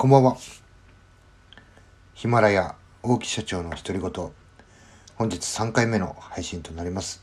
[0.00, 0.38] こんばんは。
[2.14, 4.10] ヒマラヤ大木社長の独り言。
[5.16, 7.22] 本日3回目の配信となります。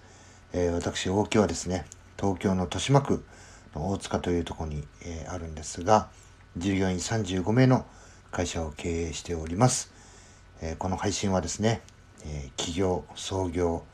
[0.54, 1.88] えー、私、大木はですね、
[2.20, 3.26] 東京の豊島区
[3.74, 6.10] の大塚というところに、えー、あるんですが、
[6.56, 7.84] 従業員35名の
[8.30, 9.92] 会社を経営しております。
[10.62, 11.82] えー、この配信はですね、
[12.26, 13.86] え企業、創業、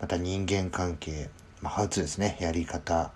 [0.00, 1.30] また人間関係、
[1.62, 3.12] まあ、ハウツですね、やり方、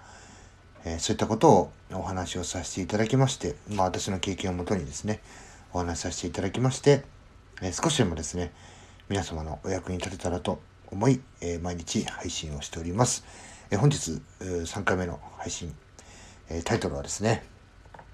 [0.85, 5.21] えそういったことをお話をさせていただきまして、まあ私の経験をもとにですね、
[5.73, 7.05] お話しさせていただきまして、
[7.63, 8.53] え少しでもですね、
[9.09, 13.25] 皆様のお役に立てたらと思い、え毎日配信をしております。
[13.71, 15.75] え本日、3回目の配信、
[16.49, 17.45] えタイトルはですね、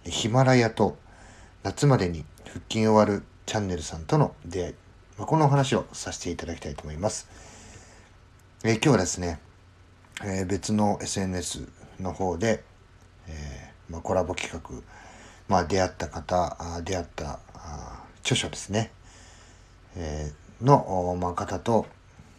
[0.05, 0.97] ヒマラヤと
[1.63, 4.75] 夏までに腹筋終わるチャンネルさんとの出会い、
[5.19, 7.29] まあ、このお話をさせていただきたいと思います。
[8.65, 9.39] え今日はですね、
[10.25, 11.69] え別の SNS
[12.01, 12.63] の方で、
[13.29, 14.83] えー、まあ、コラボ企画、
[15.49, 18.91] まあ、出会った方、あ出会ったあ著書ですね、
[19.97, 21.87] えー、の、まあ、方と、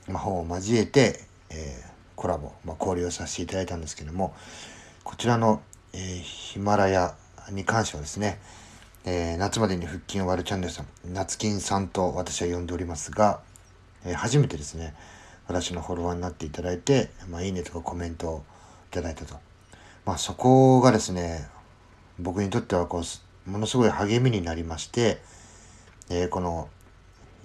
[0.08, 4.36] まあ、本を交えて、えー、コラボ、まあ、交流をさせていただいたんですけども、
[5.04, 5.62] こちらの、
[5.94, 7.16] えー、ヒマラヤ
[7.52, 8.40] に関してはですね、
[9.06, 13.40] えー、夏までに腹筋を割るチャンネルさん、夏金さんと私は呼んでおりますが、
[14.06, 14.94] えー、初めてですね、
[15.48, 18.44] 私のフォロワーになっていただいて、まあ、いいねとかコメントを
[18.92, 19.47] いただいたと。
[20.08, 21.50] まあそこがですね、
[22.18, 25.22] 僕にとってはこう、ものすごい励みになりまして、
[26.10, 26.70] えー、この、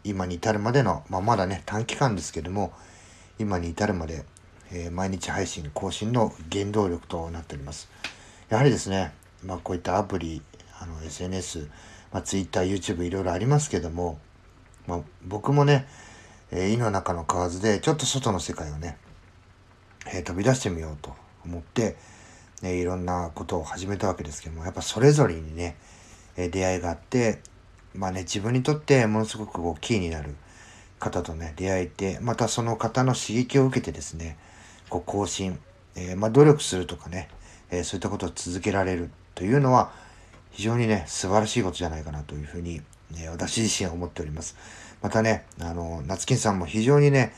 [0.04, 2.72] 今に至るまでの、まあまだね、短期間ですけども、
[3.40, 4.24] 今に至るまで、
[4.70, 7.88] えー、毎日配信更新の原動力となっております。
[8.48, 9.12] やはりですね、
[9.44, 10.40] まあこういったアプリ、
[10.78, 11.68] あの SNS、
[12.12, 14.20] まあ Twitter、YouTube いろいろありますけども、
[14.86, 15.88] まあ僕もね、
[16.52, 18.98] えー、胃の中の蛙でちょっと外の世界をね、
[20.14, 21.12] えー、飛び出してみようと
[21.44, 21.96] 思って、
[22.62, 25.76] ね、いろんなことを始めたわけですけども、やっぱそれぞれにね、
[26.36, 27.40] え出会いがあって、
[27.94, 30.34] まあね、自分にとってものすごくこうキーになる
[30.98, 34.38] 方とね、出会えて、またその方の刺激を受けてですね、
[34.88, 35.58] こう更新、
[35.96, 37.28] えー、まあ努力するとかね、
[37.70, 39.92] えー、そういったことを続けられるというのは、
[40.52, 44.56] 非常にね、素晴らしいことじゃないかなというふうに、ね、私自身は思っております。
[45.00, 47.34] またね、あの、夏金さんも非常にね、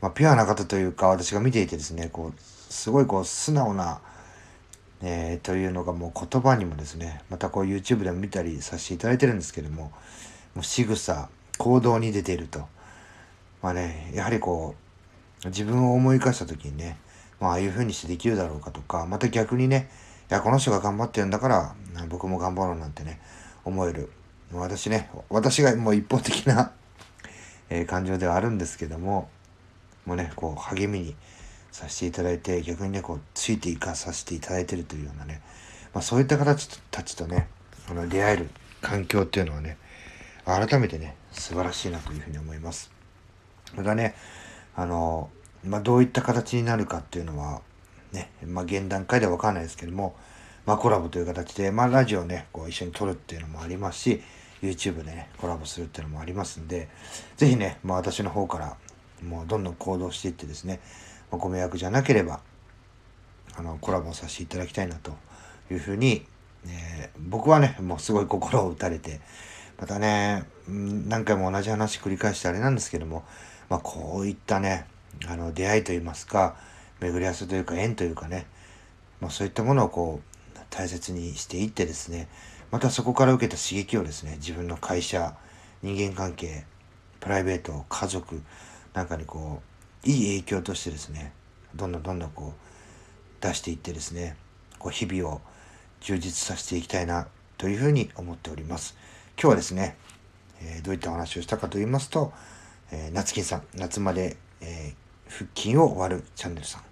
[0.00, 4.00] まあ、ピュアな方というか、私が見ていてですね、こう、すごいこう、素直な、
[5.06, 9.92] えー、というのがもう言葉にもですね、またこう YouTube でも見たりさせていただいてるんですけども、
[10.54, 11.28] もう仕草、
[11.58, 12.66] 行動に出ていると。
[13.60, 14.74] まあね、やはりこ
[15.44, 16.96] う、自分を思い返した時にね、
[17.38, 19.90] まあ、あいう風にしてできるだろうかとか、また逆にね、
[20.30, 21.74] いや、この人が頑張ってるんだから、
[22.08, 23.20] 僕も頑張ろうなんてね、
[23.64, 24.10] 思える。
[24.52, 26.72] 私ね、私がもう一方的な
[27.68, 29.28] え、感情ではあるんですけども、
[30.06, 31.16] もうね、こう、励みに
[31.74, 35.42] させていただいて、逆にね、こう、ついていかさせていただいてるというようなね、
[35.92, 36.54] まあ、そういった方
[36.92, 37.48] たちとね、
[37.90, 38.48] あの出会える
[38.80, 39.76] 環境っていうのはね、
[40.44, 42.92] 改めてね、素晴らしいなというふうに思います。
[43.74, 44.14] またね、
[44.76, 45.30] あの、
[45.64, 47.60] まあ、どういった形になるかっていうのは、
[48.12, 50.14] ね、まあ、現段階ではわかんないですけども、
[50.66, 54.22] まあ、コラボという形で、まあ、ラジオね、こう一緒に撮るっていうのもありますし、
[54.62, 56.88] YouTube でね、コラボするっていうのもありますんで、
[57.36, 58.76] ぜひね、まあ、私の方から、
[59.26, 60.78] もうどんどん行動していってですね、
[61.36, 62.40] ご迷惑じゃなければ、
[63.56, 65.12] あの、コラボさせていただきたいなと
[65.70, 66.26] いうふうに、
[66.66, 69.20] えー、僕はね、もうすごい心を打たれて、
[69.78, 73.24] またね、何回も同じ話繰り返してあれなんですけども、
[73.68, 74.86] まあ、こういったね、
[75.26, 76.56] あの、出会いといいますか、
[77.00, 78.46] 巡り合わせというか縁というかね、
[79.20, 82.28] まあ、そういったものをこう、大切にしていってですね、
[82.70, 85.36] またそこから受けた刺激をですね、自分の会社、
[85.82, 86.64] 人間関係、
[87.20, 88.42] プライベート、家族
[88.94, 89.73] なんかにこう、
[90.04, 91.32] いい影響としてですね
[91.74, 94.36] どんどんどんどんこう出していってですね
[94.78, 95.40] こう日々を
[96.00, 97.26] 充実させていきたいな
[97.56, 98.96] というふうに思っております。
[99.40, 99.96] 今日はですね、
[100.60, 102.32] えー、どういったお話をしたかと言いますと、
[102.92, 106.82] えー、夏金さん夏まで、えー、腹筋を割るチャンネルさん、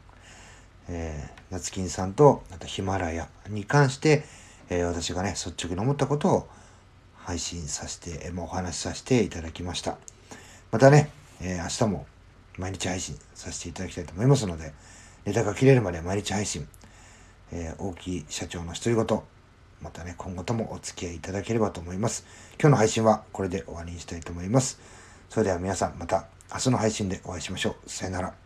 [0.89, 4.25] えー、夏金さんとあとヒマラヤに関して、
[4.71, 6.49] えー、私がね率直に思ったことを
[7.17, 9.99] 配信させて、えー、お話しさせていただきました。
[10.71, 11.11] またね、
[11.41, 12.07] えー、明日も
[12.59, 14.73] 毎日配信させていただきたいと思いますので、
[15.25, 16.67] ネタが切れるまで毎日配信、
[17.53, 19.21] えー、大きい社長の独り言、
[19.81, 22.25] またね、今後ともお付き合いいただければと思います。
[22.61, 24.81] 今日の配信はこれで終わりにしたいと思います。
[25.29, 27.91] それでは皆さんまた明日の配信でお会いしましょう。
[27.91, 28.42] さよなら。